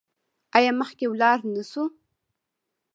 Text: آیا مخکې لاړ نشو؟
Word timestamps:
آیا 0.57 0.71
مخکې 0.81 1.05
لاړ 1.21 1.39
نشو؟ 1.53 1.83